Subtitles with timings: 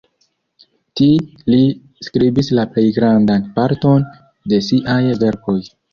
[1.01, 1.09] Ti
[1.53, 1.59] li
[2.07, 4.07] skribis la plej grandan parton
[4.55, 5.59] de siaj verkoj.